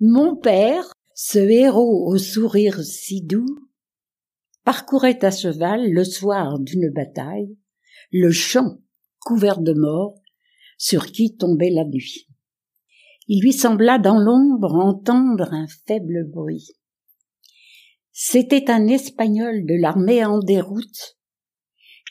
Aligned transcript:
Mon 0.00 0.36
père, 0.36 0.92
ce 1.14 1.40
héros 1.40 2.06
au 2.06 2.18
sourire 2.18 2.82
si 2.84 3.20
doux, 3.20 3.68
parcourait 4.62 5.24
à 5.24 5.32
cheval 5.32 5.90
le 5.90 6.04
soir 6.04 6.60
d'une 6.60 6.90
bataille 6.90 7.56
le 8.12 8.30
champ 8.30 8.78
couvert 9.18 9.60
de 9.60 9.72
morts 9.72 10.14
sur 10.78 11.06
qui 11.06 11.36
tombait 11.36 11.70
la 11.70 11.84
nuit. 11.84 12.28
Il 13.26 13.42
lui 13.42 13.52
sembla 13.52 13.98
dans 13.98 14.18
l'ombre 14.18 14.76
entendre 14.76 15.52
un 15.52 15.66
faible 15.86 16.30
bruit. 16.30 16.68
C'était 18.12 18.70
un 18.70 18.86
Espagnol 18.86 19.66
de 19.66 19.74
l'armée 19.74 20.24
en 20.24 20.38
déroute 20.38 21.18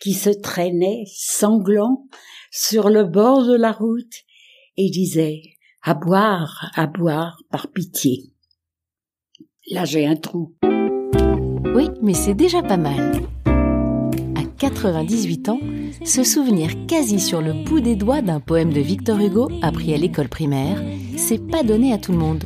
qui 0.02 0.14
se 0.14 0.30
traînait 0.30 1.06
sanglant 1.08 2.06
sur 2.52 2.90
le 2.90 3.06
bord 3.06 3.46
de 3.46 3.56
la 3.56 3.72
route 3.72 4.26
et 4.76 4.90
disait 4.90 5.42
à 5.88 5.94
boire, 5.94 6.70
à 6.76 6.86
boire, 6.86 7.42
par 7.50 7.70
pitié. 7.70 8.34
Là 9.72 9.86
j'ai 9.86 10.06
un 10.06 10.18
trou. 10.18 10.54
Oui, 11.74 11.90
mais 12.02 12.14
c'est 12.14 12.34
déjà 12.34 12.62
pas 12.62 12.76
mal. 12.76 13.22
À 13.46 14.44
98 14.58 15.48
ans, 15.48 15.60
se 16.04 16.26
souvenir 16.26 16.72
quasi 16.88 17.22
sur 17.22 17.42
le 17.42 17.54
bout 17.64 17.80
des 17.80 17.96
doigts 17.96 18.22
d'un 18.22 18.42
poème 18.42 18.74
de 18.74 18.82
Victor 18.82 19.18
Hugo 19.18 19.48
appris 19.62 19.94
à 19.94 19.98
l'école 19.98 20.28
primaire, 20.28 20.84
c'est 21.16 21.48
pas 21.48 21.64
donné 21.64 21.94
à 21.94 21.98
tout 21.98 22.12
le 22.12 22.18
monde. 22.18 22.44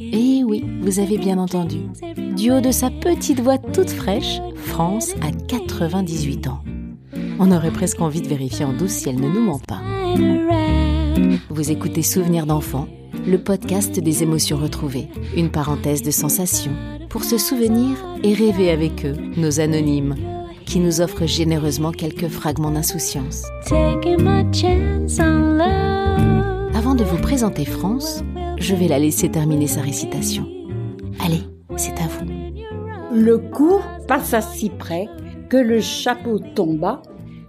Et 0.00 0.42
oui, 0.42 0.64
vous 0.80 0.98
avez 0.98 1.16
bien 1.16 1.38
entendu. 1.38 1.82
Du 2.34 2.50
haut 2.50 2.60
de 2.60 2.72
sa 2.72 2.90
petite 2.90 3.38
voix 3.38 3.58
toute 3.58 3.90
fraîche, 3.90 4.40
France 4.56 5.14
a 5.22 5.30
98 5.30 6.48
ans. 6.48 6.64
On 7.38 7.52
aurait 7.52 7.70
presque 7.70 8.00
envie 8.00 8.20
de 8.20 8.28
vérifier 8.28 8.64
en 8.64 8.72
douce 8.72 8.90
si 8.90 9.08
elle 9.08 9.20
ne 9.20 9.28
nous 9.28 9.42
ment 9.42 9.60
pas. 9.60 9.80
Vous 11.48 11.70
écoutez 11.70 12.02
Souvenirs 12.02 12.46
d'enfants, 12.46 12.88
le 13.26 13.38
podcast 13.38 13.98
des 13.98 14.22
émotions 14.22 14.56
retrouvées, 14.56 15.08
une 15.36 15.50
parenthèse 15.50 16.02
de 16.02 16.10
sensations, 16.10 16.72
pour 17.08 17.24
se 17.24 17.38
souvenir 17.38 17.96
et 18.22 18.34
rêver 18.34 18.70
avec 18.70 19.04
eux, 19.04 19.16
nos 19.36 19.60
anonymes, 19.60 20.14
qui 20.66 20.78
nous 20.78 21.00
offrent 21.00 21.26
généreusement 21.26 21.92
quelques 21.92 22.28
fragments 22.28 22.70
d'insouciance. 22.70 23.44
Avant 26.74 26.94
de 26.94 27.04
vous 27.04 27.18
présenter 27.18 27.64
France, 27.64 28.22
je 28.58 28.74
vais 28.74 28.88
la 28.88 28.98
laisser 28.98 29.28
terminer 29.28 29.66
sa 29.66 29.80
récitation. 29.80 30.46
Allez, 31.24 31.42
c'est 31.76 31.98
à 32.00 32.06
vous. 32.06 32.26
Le 33.12 33.38
coup 33.38 33.80
passa 34.06 34.40
si 34.40 34.70
près 34.70 35.06
que 35.48 35.56
le 35.56 35.80
chapeau 35.80 36.38
tomba 36.54 37.02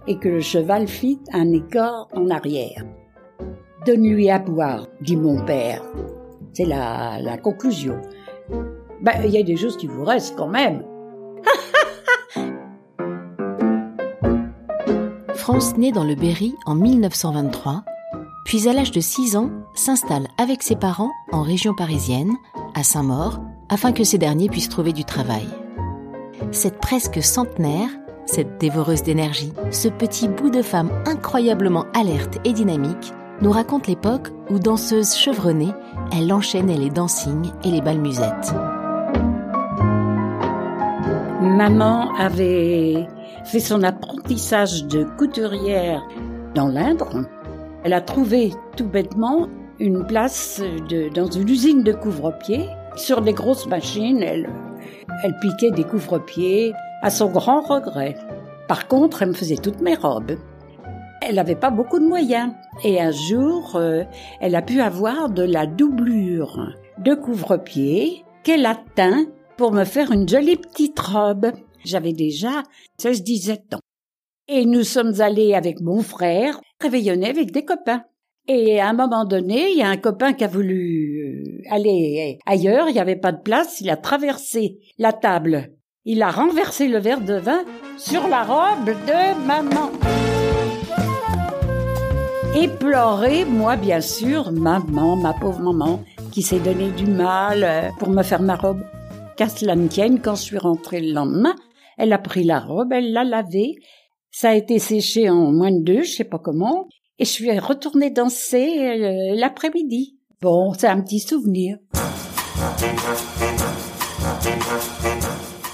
et 0.08 0.18
que 0.18 0.28
le 0.28 0.40
cheval 0.40 0.88
fit 0.88 1.20
un 1.32 1.52
écart 1.52 2.08
en 2.12 2.28
arrière. 2.30 2.84
Donne-lui 3.86 4.30
à 4.30 4.38
boire, 4.38 4.86
dit 5.00 5.16
mon 5.16 5.44
père. 5.44 5.82
C'est 6.52 6.66
la, 6.66 7.38
conclusion. 7.42 7.96
Ben, 9.00 9.12
il 9.24 9.30
y 9.30 9.38
a 9.38 9.42
des 9.42 9.56
choses 9.56 9.76
qui 9.76 9.86
vous 9.86 10.04
restent 10.04 10.36
quand 10.36 10.48
même. 10.48 10.84
France 15.34 15.76
naît 15.76 15.92
dans 15.92 16.04
le 16.04 16.14
Berry 16.14 16.54
en 16.66 16.74
1923, 16.74 17.84
puis 18.44 18.68
à 18.68 18.72
l'âge 18.72 18.92
de 18.92 19.00
6 19.00 19.36
ans 19.36 19.50
s'installe 19.74 20.28
avec 20.38 20.62
ses 20.62 20.76
parents 20.76 21.10
en 21.32 21.42
région 21.42 21.74
parisienne, 21.74 22.32
à 22.74 22.84
Saint-Maur, 22.84 23.40
afin 23.68 23.92
que 23.92 24.04
ces 24.04 24.18
derniers 24.18 24.48
puissent 24.48 24.68
trouver 24.68 24.92
du 24.92 25.04
travail. 25.04 25.46
Cette 26.52 26.78
presque 26.78 27.22
centenaire 27.22 27.88
cette 28.26 28.58
dévoreuse 28.58 29.02
d'énergie, 29.02 29.52
ce 29.70 29.88
petit 29.88 30.28
bout 30.28 30.50
de 30.50 30.62
femme 30.62 30.90
incroyablement 31.06 31.86
alerte 31.94 32.38
et 32.44 32.52
dynamique, 32.52 33.12
nous 33.42 33.50
raconte 33.50 33.88
l'époque 33.88 34.28
où, 34.50 34.60
danseuse 34.60 35.16
chevronnée, 35.16 35.72
elle 36.16 36.32
enchaînait 36.32 36.76
les 36.76 36.90
dancings 36.90 37.50
et 37.64 37.70
les 37.70 37.80
balmusettes. 37.80 38.54
Maman 41.40 42.14
avait 42.14 43.08
fait 43.44 43.60
son 43.60 43.82
apprentissage 43.82 44.84
de 44.84 45.02
couturière 45.18 46.06
dans 46.54 46.68
l'Indre. 46.68 47.24
Elle 47.82 47.94
a 47.94 48.00
trouvé 48.00 48.52
tout 48.76 48.86
bêtement 48.86 49.48
une 49.80 50.06
place 50.06 50.62
dans 51.16 51.26
une 51.26 51.48
usine 51.48 51.82
de 51.82 51.92
couvre-pieds. 51.92 52.68
Sur 52.94 53.22
des 53.22 53.32
grosses 53.32 53.66
machines, 53.66 54.22
elle, 54.22 54.48
elle 55.24 55.36
piquait 55.40 55.72
des 55.72 55.82
couvre-pieds 55.82 56.74
à 57.02 57.10
son 57.10 57.28
grand 57.28 57.60
regret. 57.60 58.16
Par 58.68 58.86
contre, 58.86 59.22
elle 59.22 59.30
me 59.30 59.34
faisait 59.34 59.56
toutes 59.56 59.80
mes 59.80 59.96
robes. 59.96 60.36
Elle 61.26 61.36
n'avait 61.36 61.56
pas 61.56 61.70
beaucoup 61.70 61.98
de 61.98 62.06
moyens. 62.06 62.52
Et 62.84 63.00
un 63.00 63.10
jour, 63.10 63.76
euh, 63.76 64.04
elle 64.40 64.54
a 64.54 64.62
pu 64.62 64.80
avoir 64.80 65.30
de 65.30 65.42
la 65.42 65.66
doublure 65.66 66.74
de 66.98 67.14
couvre-pied 67.14 68.24
qu'elle 68.42 68.66
a 68.66 68.76
teint 68.94 69.26
pour 69.56 69.72
me 69.72 69.84
faire 69.84 70.10
une 70.10 70.28
jolie 70.28 70.56
petite 70.56 70.98
robe. 70.98 71.52
J'avais 71.84 72.12
déjà 72.12 72.62
16-17 73.00 73.76
ans. 73.76 73.80
Et 74.48 74.64
nous 74.64 74.82
sommes 74.82 75.20
allés 75.20 75.54
avec 75.54 75.80
mon 75.80 76.02
frère 76.02 76.60
réveillonner 76.80 77.30
avec 77.30 77.52
des 77.52 77.64
copains. 77.64 78.02
Et 78.48 78.80
à 78.80 78.88
un 78.88 78.92
moment 78.92 79.24
donné, 79.24 79.70
il 79.70 79.78
y 79.78 79.82
a 79.82 79.88
un 79.88 79.96
copain 79.96 80.32
qui 80.32 80.42
a 80.42 80.48
voulu 80.48 81.44
euh, 81.46 81.74
aller 81.74 82.38
ailleurs, 82.44 82.88
il 82.88 82.94
n'y 82.94 83.00
avait 83.00 83.14
pas 83.14 83.30
de 83.30 83.40
place, 83.40 83.80
il 83.80 83.88
a 83.88 83.96
traversé 83.96 84.78
la 84.98 85.12
table 85.12 85.70
il 86.04 86.22
a 86.22 86.30
renversé 86.30 86.88
le 86.88 86.98
verre 86.98 87.20
de 87.20 87.34
vin 87.34 87.64
sur 87.96 88.26
la 88.26 88.42
robe 88.42 88.86
de 88.86 89.46
maman. 89.46 89.92
Et 92.54 92.68
pleuré, 92.68 93.46
moi 93.46 93.76
bien 93.76 94.02
sûr, 94.02 94.52
maman, 94.52 95.16
ma 95.16 95.32
pauvre 95.32 95.60
maman, 95.60 96.04
qui 96.32 96.42
s'est 96.42 96.60
donné 96.60 96.90
du 96.90 97.06
mal 97.06 97.64
euh, 97.64 97.88
pour 97.98 98.10
me 98.10 98.22
faire 98.22 98.42
ma 98.42 98.56
robe. 98.56 98.82
Qu'à 99.36 99.48
cela 99.48 99.74
ne 99.74 99.88
tienne, 99.88 100.20
quand 100.20 100.34
je 100.34 100.42
suis 100.42 100.58
rentrée 100.58 101.00
le 101.00 101.14
lendemain, 101.14 101.54
elle 101.96 102.12
a 102.12 102.18
pris 102.18 102.44
la 102.44 102.60
robe, 102.60 102.92
elle 102.92 103.12
l'a 103.12 103.24
lavée, 103.24 103.76
ça 104.30 104.50
a 104.50 104.54
été 104.54 104.78
séché 104.78 105.30
en 105.30 105.50
moins 105.50 105.72
de 105.72 105.82
deux, 105.82 106.02
je 106.02 106.12
sais 106.12 106.24
pas 106.24 106.38
comment, 106.38 106.88
et 107.18 107.24
je 107.24 107.30
suis 107.30 107.58
retournée 107.58 108.10
danser 108.10 108.68
euh, 108.80 109.34
l'après-midi. 109.34 110.18
Bon, 110.42 110.74
c'est 110.74 110.88
un 110.88 111.00
petit 111.00 111.20
souvenir. 111.20 111.78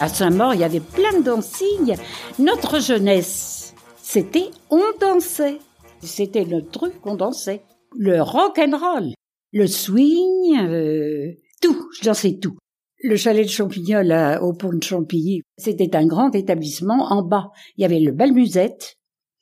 À 0.00 0.08
Saint-Maur, 0.08 0.54
il 0.54 0.60
y 0.60 0.64
avait 0.64 0.78
plein 0.78 1.18
de 1.18 1.24
dancing. 1.24 1.96
Notre 2.38 2.80
jeunesse, 2.80 3.74
c'était 4.00 4.50
on 4.70 4.82
dansait. 5.00 5.58
C'était 6.02 6.44
notre 6.44 6.70
truc 6.70 7.00
qu'on 7.00 7.16
dansait. 7.16 7.62
Le 7.96 8.22
rock 8.22 8.58
and 8.58 8.76
roll, 8.76 9.12
le 9.52 9.66
swing, 9.66 10.58
euh, 10.58 11.32
tout. 11.60 11.88
Je 11.98 12.04
dansais 12.04 12.38
tout. 12.40 12.56
Le 13.02 13.16
chalet 13.16 13.44
de 13.44 13.50
Champignol 13.50 14.12
au 14.42 14.52
pont 14.52 14.72
de 14.72 14.82
Champilly, 14.82 15.42
c'était 15.56 15.94
un 15.96 16.06
grand 16.06 16.34
établissement. 16.34 17.06
En 17.10 17.22
bas, 17.22 17.50
il 17.76 17.82
y 17.82 17.84
avait 17.84 18.00
le 18.00 18.12
bal 18.12 18.32
musette 18.32 18.96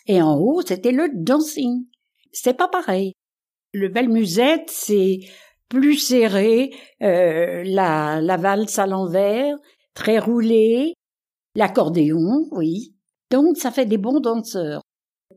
et 0.07 0.21
en 0.23 0.37
haut, 0.39 0.63
c'était 0.63 0.93
le 0.93 1.09
dancing. 1.15 1.87
C'est 2.33 2.57
pas 2.57 2.69
pareil. 2.69 3.13
Le 3.73 3.89
bal 3.89 4.09
musette, 4.09 4.69
c'est 4.71 5.21
plus 5.69 5.97
serré, 5.97 6.71
euh, 7.03 7.63
la, 7.65 8.21
la 8.21 8.37
valse 8.37 8.79
à 8.79 8.87
l'envers, 8.87 9.57
très 9.95 10.19
roulé, 10.19 10.95
l'accordéon, 11.55 12.47
oui. 12.53 12.95
Donc 13.31 13.57
ça 13.57 13.71
fait 13.71 13.87
des 13.87 13.99
bons 13.99 14.21
danseurs. 14.21 14.83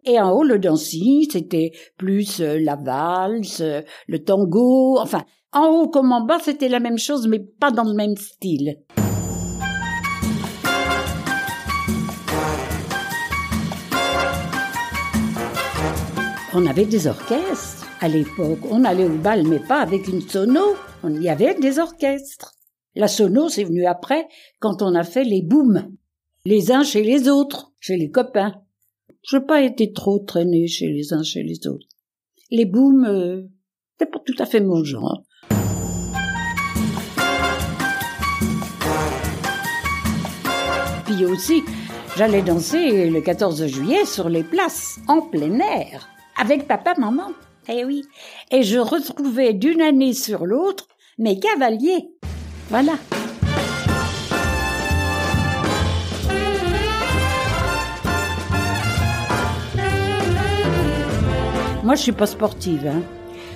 Et 0.06 0.20
en 0.20 0.32
haut, 0.32 0.44
le 0.44 0.60
dancing, 0.60 1.26
c'était 1.30 1.72
plus 1.98 2.40
euh, 2.42 2.60
la 2.60 2.76
valse, 2.76 3.62
le 4.08 4.24
tango, 4.24 4.98
enfin, 5.00 5.24
en 5.52 5.68
haut 5.68 5.88
comme 5.88 6.12
en 6.12 6.22
bas, 6.22 6.38
c'était 6.40 6.70
la 6.70 6.80
même 6.80 7.00
chose, 7.00 7.28
mais 7.28 7.40
pas 7.40 7.72
dans 7.72 7.84
le 7.84 7.96
même 7.96 8.16
style. 8.16 8.78
On 16.54 16.66
avait 16.66 16.86
des 16.86 17.08
orchestres 17.08 17.88
à 18.00 18.08
l'époque. 18.08 18.60
On 18.70 18.84
allait 18.84 19.06
au 19.06 19.18
bal, 19.18 19.48
mais 19.48 19.60
pas 19.60 19.82
avec 19.82 20.08
une 20.08 20.22
sono. 20.22 20.76
On 21.04 21.20
y 21.20 21.30
avait 21.30 21.56
des 21.56 21.80
orchestres. 21.80 22.54
La 22.96 23.08
sono, 23.08 23.50
c'est 23.50 23.64
venu 23.64 23.86
après, 23.86 24.28
quand 24.60 24.82
on 24.82 24.94
a 24.94 25.04
fait 25.04 25.24
les 25.24 25.42
booms. 25.42 25.92
Les 26.46 26.72
uns 26.72 26.84
chez 26.84 27.04
les 27.04 27.30
autres, 27.30 27.72
chez 27.80 27.98
les 27.98 28.12
copains. 28.12 28.54
Je 29.28 29.38
n'ai 29.38 29.46
pas 29.46 29.62
été 29.62 29.92
trop 29.92 30.20
traîné 30.20 30.68
chez 30.68 30.88
les 30.88 31.14
uns 31.14 31.24
chez 31.24 31.44
les 31.44 31.68
autres. 31.68 31.88
Les 32.52 32.66
booms, 32.66 33.06
euh, 33.06 33.42
c'est 33.98 34.10
pas 34.10 34.20
tout 34.26 34.36
à 34.40 34.46
fait 34.46 34.62
mon 34.62 34.84
genre. 34.84 35.24
Puis 41.06 41.26
aussi, 41.26 41.64
j'allais 42.16 42.42
danser 42.42 43.10
le 43.10 43.22
14 43.22 43.66
juillet 43.68 44.06
sur 44.06 44.30
les 44.30 44.44
places, 44.44 45.00
en 45.08 45.22
plein 45.22 45.60
air, 45.60 46.08
avec 46.38 46.68
papa, 46.68 46.94
maman. 46.98 47.32
Eh 47.68 47.84
oui. 47.84 48.04
Et 48.52 48.64
je 48.64 48.80
retrouvais 48.80 49.54
d'une 49.54 49.82
année 49.82 50.14
sur 50.14 50.46
l'autre 50.46 50.88
mes 51.18 51.40
cavaliers. 51.40 52.10
Voilà. 52.70 52.94
Moi, 61.90 61.96
je 61.96 62.04
suis 62.04 62.12
pas 62.12 62.28
sportive. 62.28 62.86
Hein. 62.86 63.02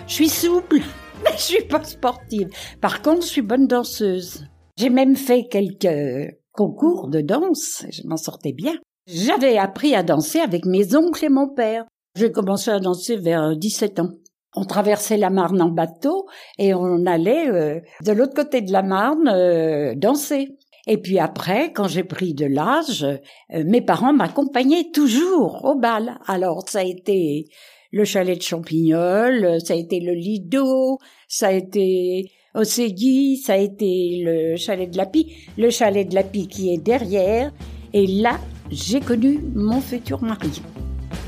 Je 0.07 0.13
suis 0.15 0.27
souple. 0.27 0.79
je 1.37 1.39
suis 1.39 1.65
pas 1.65 1.83
sportive. 1.83 2.49
Par 2.81 3.03
contre, 3.03 3.21
je 3.21 3.27
suis 3.27 3.43
bonne 3.43 3.67
danseuse. 3.67 4.47
J'ai 4.75 4.89
même 4.89 5.15
fait 5.15 5.47
quelques 5.47 6.33
concours 6.51 7.09
de 7.09 7.21
danse. 7.21 7.85
Je 7.91 8.01
m'en 8.07 8.17
sortais 8.17 8.51
bien. 8.51 8.73
J'avais 9.05 9.59
appris 9.59 9.93
à 9.93 10.01
danser 10.01 10.39
avec 10.39 10.65
mes 10.65 10.95
oncles 10.95 11.25
et 11.25 11.29
mon 11.29 11.47
père. 11.47 11.85
J'ai 12.15 12.31
commencé 12.31 12.71
à 12.71 12.79
danser 12.79 13.17
vers 13.17 13.55
17 13.55 13.99
ans. 13.99 14.09
On 14.55 14.65
traversait 14.65 15.17
la 15.17 15.29
Marne 15.29 15.61
en 15.61 15.69
bateau 15.69 16.25
et 16.57 16.73
on 16.73 17.05
allait 17.05 17.51
euh, 17.51 17.81
de 18.03 18.13
l'autre 18.13 18.33
côté 18.33 18.61
de 18.61 18.71
la 18.71 18.81
Marne 18.81 19.27
euh, 19.27 19.93
danser. 19.95 20.57
Et 20.87 20.97
puis 20.97 21.19
après, 21.19 21.71
quand 21.71 21.87
j'ai 21.87 22.03
pris 22.03 22.33
de 22.33 22.47
l'âge, 22.47 23.03
euh, 23.03 23.63
mes 23.63 23.81
parents 23.81 24.11
m'accompagnaient 24.11 24.89
toujours 24.91 25.63
au 25.65 25.75
bal. 25.75 26.17
Alors 26.25 26.67
ça 26.67 26.79
a 26.79 26.83
été 26.83 27.45
le 27.93 28.05
chalet 28.05 28.35
de 28.35 28.41
Champignol, 28.41 29.59
ça 29.63 29.75
a 29.75 29.77
été 29.77 29.99
le 29.99 30.13
Lido, 30.13 30.97
ça 31.27 31.49
a 31.49 31.51
été 31.51 32.31
au 32.55 32.63
Ségui, 32.63 33.37
ça 33.37 33.53
a 33.53 33.57
été 33.57 34.23
le 34.25 34.55
chalet 34.55 34.89
de 34.89 34.97
la 34.97 35.05
Pie, 35.05 35.31
le 35.59 35.69
chalet 35.69 36.09
de 36.09 36.15
la 36.15 36.23
Pie 36.23 36.47
qui 36.47 36.73
est 36.73 36.83
derrière. 36.83 37.53
Et 37.93 38.07
là, 38.07 38.39
j'ai 38.71 38.99
connu 38.99 39.41
mon 39.53 39.79
futur 39.79 40.23
mari. 40.23 40.59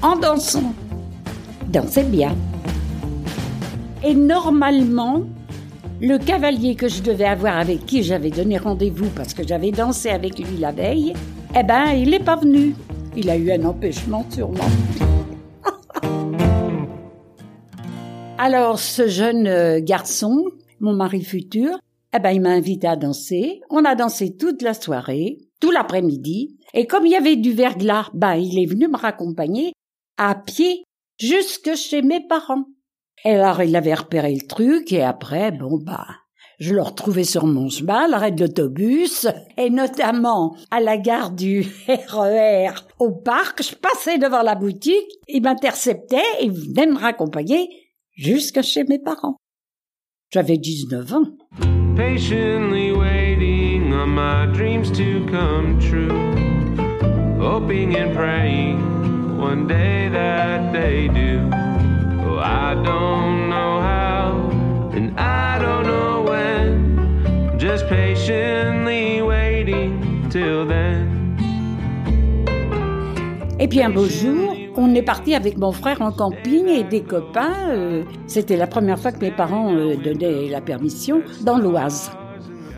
En 0.02 0.18
dansant. 0.18 0.74
Dansait 1.72 2.04
bien. 2.04 2.36
Et 4.04 4.16
normalement, 4.16 5.22
le 6.02 6.18
cavalier 6.18 6.74
que 6.74 6.88
je 6.88 7.04
devais 7.04 7.26
avoir 7.26 7.60
avec 7.60 7.86
qui 7.86 8.02
j'avais 8.02 8.32
donné 8.32 8.58
rendez-vous 8.58 9.10
parce 9.16 9.36
que 9.36 9.48
j'avais 9.48 9.72
dansé 9.72 10.10
avec 10.10 10.40
lui 10.40 10.58
la 10.58 10.72
veille, 10.72 11.14
eh 11.56 11.62
ben, 11.62 11.92
il 11.92 12.10
n'est 12.10 12.20
pas 12.20 12.38
venu. 12.38 12.74
Il 13.16 13.30
a 13.30 13.38
eu 13.38 13.52
un 13.52 13.66
empêchement 13.66 14.26
sûrement. 14.32 14.66
Alors, 18.46 18.78
ce 18.78 19.08
jeune 19.08 19.48
euh, 19.48 19.80
garçon, 19.82 20.46
mon 20.80 20.94
mari 20.94 21.24
futur, 21.24 21.80
eh 22.16 22.20
ben, 22.20 22.30
il 22.30 22.42
m'a 22.42 22.52
invité 22.52 22.86
à 22.86 22.96
danser. 22.96 23.60
On 23.72 23.84
a 23.84 23.96
dansé 23.96 24.38
toute 24.38 24.62
la 24.62 24.76
soirée, 24.76 25.40
tout 25.60 25.72
l'après-midi. 25.72 26.56
Et 26.76 26.86
comme 26.86 27.08
il 27.08 27.14
y 27.14 27.16
avait 27.16 27.38
du 27.38 27.54
verglas, 27.54 28.12
ben, 28.14 28.36
il 28.36 28.62
est 28.62 28.68
venu 28.68 28.88
me 28.88 28.98
raccompagner 28.98 29.74
à 30.20 30.36
pied 30.36 30.84
jusque 31.20 31.74
chez 31.74 32.04
mes 32.04 32.20
parents. 32.20 32.66
Et 33.24 33.32
alors, 33.32 33.64
il 33.64 33.76
avait 33.76 33.96
repéré 33.96 34.36
le 34.36 34.46
truc, 34.48 34.94
et 34.94 35.02
après, 35.02 35.52
bon, 35.52 35.80
bah, 35.84 36.06
je 36.60 36.76
le 36.76 36.84
retrouvais 36.84 37.24
sur 37.24 37.48
mon 37.48 37.70
chemin, 37.70 38.08
l'arrêt 38.08 38.32
de 38.32 38.42
l'autobus, 38.42 39.28
et 39.58 39.72
notamment 39.72 40.56
à 40.70 40.82
la 40.82 40.98
gare 40.98 41.32
du 41.32 41.66
RER 41.88 42.70
e 42.70 42.74
au 43.00 43.10
parc. 43.10 43.64
Je 43.64 43.74
passais 43.74 44.20
devant 44.20 44.44
la 44.44 44.54
boutique, 44.54 45.10
il 45.28 45.42
m'interceptait, 45.42 46.22
il 46.44 46.52
venait 46.52 46.86
me 46.86 47.00
raccompagner 47.00 47.70
jusqu'à 48.16 48.62
chez 48.62 48.84
mes 48.84 49.00
parents. 49.00 49.38
J'avais 50.32 50.58
19 50.58 51.14
ans. 51.14 51.26
Patiently 51.96 52.92
waiting 52.92 53.94
on 53.94 54.08
my 54.08 54.48
dreams 54.54 54.92
to 54.92 55.26
come 55.30 55.80
true. 55.80 56.10
Hoping 57.40 57.96
and 57.96 58.14
praying 58.14 58.80
one 59.38 59.68
day 59.68 60.10
that 60.10 60.74
they 60.74 61.08
do. 61.08 61.40
Oh, 62.28 62.40
I 62.40 62.76
don't 62.84 63.50
know 63.50 63.80
how, 63.80 64.50
and 64.94 65.18
I 65.18 65.60
don't 65.60 65.86
know 65.86 66.24
when. 66.24 67.58
Just 67.60 67.88
patiently 67.88 69.22
waiting 69.22 70.30
till 70.30 70.66
then. 70.66 71.12
Et 73.58 73.68
puis 73.68 73.82
un 73.82 73.90
beau 73.90 74.08
jour, 74.08 74.55
on 74.78 74.94
est 74.94 75.02
parti 75.02 75.36
avec 75.36 75.58
mon 75.58 75.72
frère 75.72 76.02
en 76.02 76.12
camping 76.12 76.68
et 76.68 76.84
des 76.84 77.02
copains. 77.02 77.70
Euh, 77.70 78.04
c'était 78.28 78.58
la 78.58 78.68
première 78.68 79.00
fois 79.00 79.12
que 79.12 79.20
mes 79.20 79.32
parents 79.32 79.74
euh, 79.74 79.96
donnaient 79.96 80.50
la 80.50 80.62
permission 80.62 81.22
dans 81.42 81.58
l'Oise. 81.58 82.12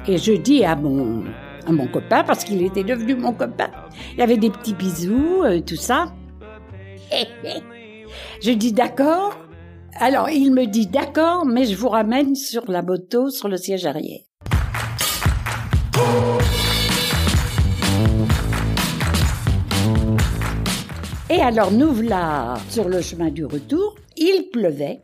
Et 0.08 0.18
je 0.18 0.34
dis 0.34 0.64
à 0.64 0.76
mon, 0.76 1.24
à 1.66 1.72
mon 1.72 1.88
copain, 1.88 2.24
parce 2.24 2.44
qu'il 2.44 2.62
était 2.64 2.84
devenu 2.84 3.16
mon 3.16 3.34
copain, 3.34 3.70
il 4.16 4.22
avait 4.22 4.38
des 4.38 4.50
petits 4.50 4.74
bisous, 4.74 5.44
euh, 5.44 5.60
tout 5.62 5.76
ça. 5.76 6.14
je 8.42 8.52
dis 8.52 8.74
d'accord. 8.74 9.38
Alors 10.00 10.30
il 10.30 10.52
me 10.54 10.66
dit 10.66 10.88
d'accord, 10.88 11.46
mais 11.46 11.66
je 11.66 11.76
vous 11.76 11.90
ramène 11.90 12.36
sur 12.36 12.70
la 12.70 12.84
moto, 12.84 13.30
sur 13.30 13.48
le 13.48 13.58
siège 13.58 13.86
arrière. 13.86 14.22
Et 21.30 21.42
alors 21.42 21.72
nous 21.72 21.92
voilà 21.92 22.54
sur 22.70 22.88
le 22.88 23.02
chemin 23.02 23.30
du 23.30 23.44
retour, 23.44 23.96
il 24.16 24.50
pleuvait, 24.50 25.02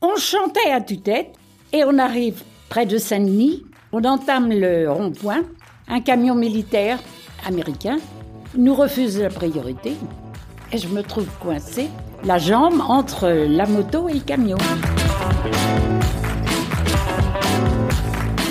on 0.00 0.16
chantait 0.16 0.70
à 0.72 0.80
tue-tête 0.80 1.34
et 1.70 1.84
on 1.84 1.98
arrive 1.98 2.42
près 2.70 2.86
de 2.86 2.96
Saint-Denis, 2.96 3.62
on 3.92 4.02
entame 4.04 4.48
le 4.48 4.90
rond-point, 4.90 5.42
un 5.86 6.00
camion 6.00 6.34
militaire 6.34 6.98
américain 7.46 7.98
nous 8.56 8.74
refuse 8.74 9.20
la 9.20 9.28
priorité 9.28 9.92
et 10.72 10.78
je 10.78 10.88
me 10.88 11.02
trouve 11.02 11.28
coincée, 11.42 11.90
la 12.24 12.38
jambe 12.38 12.80
entre 12.88 13.28
la 13.28 13.66
moto 13.66 14.08
et 14.08 14.14
le 14.14 14.20
camion. 14.20 14.56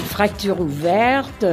Fracture 0.09 0.61
ouverte, 0.61 1.43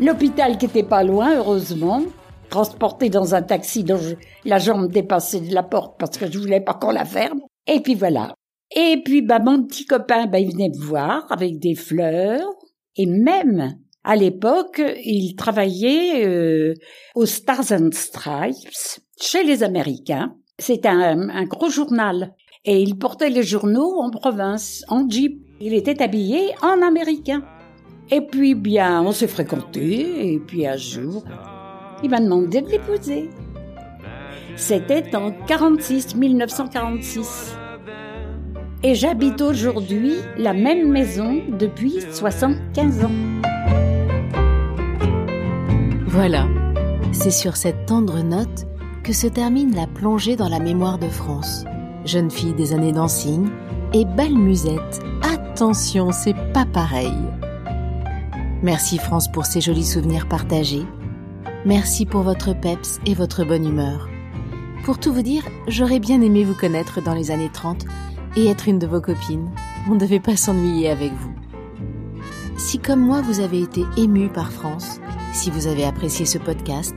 l'hôpital 0.00 0.56
qui 0.56 0.64
était 0.64 0.82
pas 0.82 1.04
loin, 1.04 1.36
heureusement 1.36 2.04
transporté 2.50 3.08
dans 3.08 3.34
un 3.34 3.42
taxi 3.42 3.84
dont 3.84 4.00
la 4.44 4.58
jambe 4.58 4.92
dépassait 4.92 5.40
de 5.40 5.54
la 5.54 5.62
porte 5.62 5.98
parce 5.98 6.18
que 6.18 6.30
je 6.30 6.38
voulais 6.38 6.60
pas 6.60 6.74
qu'on 6.74 6.90
la 6.90 7.06
ferme. 7.06 7.40
Et 7.66 7.80
puis 7.80 7.94
voilà. 7.94 8.34
Et 8.76 9.00
puis 9.04 9.22
bah 9.22 9.38
mon 9.38 9.64
petit 9.64 9.86
copain 9.86 10.26
bah 10.26 10.38
il 10.38 10.52
venait 10.52 10.68
me 10.68 10.84
voir 10.84 11.26
avec 11.30 11.58
des 11.58 11.74
fleurs 11.74 12.46
et 12.96 13.06
même 13.06 13.76
à 14.04 14.16
l'époque 14.16 14.82
il 15.04 15.34
travaillait 15.34 16.26
euh, 16.26 16.74
aux 17.14 17.26
Stars 17.26 17.72
and 17.72 17.90
Stripes 17.92 18.98
chez 19.20 19.42
les 19.44 19.62
Américains. 19.62 20.34
C'était 20.58 20.88
un, 20.88 21.30
un 21.30 21.44
gros 21.44 21.70
journal 21.70 22.34
et 22.64 22.80
il 22.82 22.98
portait 22.98 23.30
les 23.30 23.42
journaux 23.42 24.00
en 24.00 24.10
province 24.10 24.84
en 24.88 25.08
jeep. 25.08 25.40
Il 25.60 25.74
était 25.74 26.02
habillé 26.02 26.54
en 26.62 26.82
américain. 26.82 27.42
Et 28.10 28.20
puis 28.20 28.54
bien 28.54 29.02
on 29.02 29.12
s'est 29.12 29.28
fréquenté 29.28 30.32
et 30.32 30.38
puis 30.38 30.66
un 30.66 30.76
jour 30.76 31.24
il 32.02 32.10
m'a 32.10 32.20
demandé 32.20 32.62
de 32.62 32.68
l'épouser. 32.68 33.30
C'était 34.56 35.16
en 35.16 35.32
46, 35.46 36.16
1946. 36.16 37.56
Et 38.82 38.94
j'habite 38.94 39.40
aujourd'hui 39.40 40.14
la 40.38 40.52
même 40.54 40.90
maison 40.90 41.40
depuis 41.58 42.00
75 42.12 43.04
ans. 43.04 43.10
Voilà, 46.06 46.46
c'est 47.12 47.30
sur 47.30 47.56
cette 47.56 47.86
tendre 47.86 48.22
note 48.22 48.66
que 49.04 49.12
se 49.12 49.26
termine 49.26 49.74
la 49.74 49.86
plongée 49.86 50.36
dans 50.36 50.48
la 50.48 50.60
mémoire 50.60 50.98
de 50.98 51.08
France. 51.08 51.64
Jeune 52.04 52.30
fille 52.30 52.54
des 52.54 52.72
années 52.72 52.92
dancing 52.92 53.48
et 53.92 54.04
belle 54.04 54.36
musette. 54.36 55.00
Attention, 55.22 56.10
c'est 56.12 56.36
pas 56.52 56.64
pareil. 56.64 57.12
Merci 58.62 58.98
France 58.98 59.30
pour 59.30 59.46
ces 59.46 59.60
jolis 59.60 59.84
souvenirs 59.84 60.28
partagés 60.28 60.84
Merci 61.66 62.06
pour 62.06 62.22
votre 62.22 62.54
peps 62.54 63.00
et 63.04 63.12
votre 63.12 63.44
bonne 63.44 63.66
humeur. 63.66 64.08
Pour 64.84 64.98
tout 64.98 65.12
vous 65.12 65.20
dire, 65.20 65.42
j'aurais 65.68 65.98
bien 65.98 66.22
aimé 66.22 66.42
vous 66.42 66.54
connaître 66.54 67.02
dans 67.02 67.12
les 67.12 67.30
années 67.30 67.50
30 67.52 67.84
et 68.36 68.46
être 68.46 68.66
une 68.66 68.78
de 68.78 68.86
vos 68.86 69.02
copines. 69.02 69.50
On 69.86 69.94
ne 69.94 70.00
devait 70.00 70.20
pas 70.20 70.36
s'ennuyer 70.36 70.88
avec 70.88 71.12
vous. 71.12 71.34
Si 72.56 72.78
comme 72.78 73.00
moi 73.00 73.20
vous 73.20 73.40
avez 73.40 73.60
été 73.60 73.84
ému 73.98 74.30
par 74.30 74.50
France, 74.50 75.00
si 75.34 75.50
vous 75.50 75.66
avez 75.66 75.84
apprécié 75.84 76.24
ce 76.24 76.38
podcast, 76.38 76.94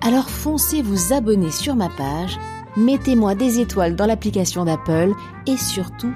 alors 0.00 0.30
foncez 0.30 0.80
vous 0.80 1.12
abonner 1.12 1.50
sur 1.50 1.74
ma 1.74 1.88
page, 1.88 2.38
mettez-moi 2.76 3.34
des 3.34 3.58
étoiles 3.58 3.96
dans 3.96 4.06
l'application 4.06 4.64
d'Apple 4.64 5.12
et 5.48 5.56
surtout, 5.56 6.12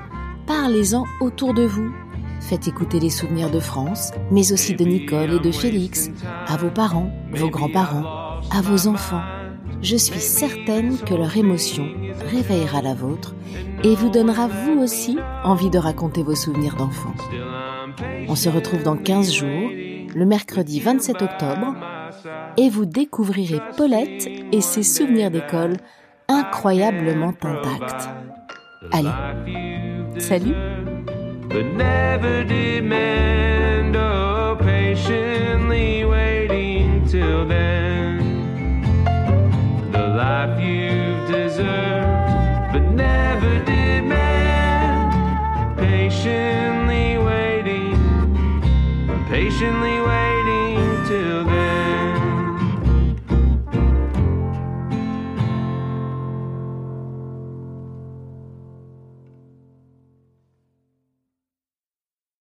parlez-en 0.46 1.04
autour 1.20 1.52
de 1.52 1.64
vous 1.64 1.92
Faites 2.40 2.68
écouter 2.68 3.00
les 3.00 3.10
souvenirs 3.10 3.50
de 3.50 3.60
France, 3.60 4.12
mais 4.30 4.52
aussi 4.52 4.74
de 4.74 4.84
Nicole 4.84 5.34
et 5.34 5.38
de 5.40 5.50
Félix, 5.50 6.10
à 6.46 6.56
vos 6.56 6.70
parents, 6.70 7.10
vos 7.32 7.50
grands-parents, 7.50 8.40
à 8.50 8.60
vos 8.62 8.86
enfants. 8.86 9.22
Je 9.82 9.96
suis 9.96 10.20
certaine 10.20 10.98
que 10.98 11.14
leur 11.14 11.36
émotion 11.36 11.86
réveillera 12.30 12.82
la 12.82 12.94
vôtre 12.94 13.34
et 13.84 13.94
vous 13.94 14.08
donnera 14.08 14.48
vous 14.48 14.80
aussi 14.80 15.18
envie 15.44 15.70
de 15.70 15.78
raconter 15.78 16.22
vos 16.22 16.34
souvenirs 16.34 16.76
d'enfants. 16.76 17.14
On 18.28 18.34
se 18.34 18.48
retrouve 18.48 18.82
dans 18.82 18.96
15 18.96 19.32
jours, 19.32 19.70
le 20.14 20.24
mercredi 20.24 20.80
27 20.80 21.22
octobre, 21.22 21.74
et 22.56 22.70
vous 22.70 22.86
découvrirez 22.86 23.60
Paulette 23.76 24.28
et 24.52 24.60
ses 24.60 24.82
souvenirs 24.82 25.30
d'école 25.30 25.76
incroyablement 26.28 27.34
intacts. 27.42 28.08
Allez, 28.92 30.18
salut 30.18 30.54
but 31.48 31.64
never 31.64 32.44
demand 32.44 33.96
or 33.96 34.56
patiently 34.56 36.04
waiting 36.04 37.06
till 37.06 37.46
then. 37.46 37.87